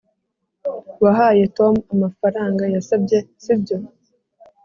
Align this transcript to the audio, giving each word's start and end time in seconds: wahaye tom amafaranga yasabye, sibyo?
wahaye 1.03 1.43
tom 1.57 1.73
amafaranga 1.93 2.63
yasabye, 2.73 3.17
sibyo? 3.43 3.77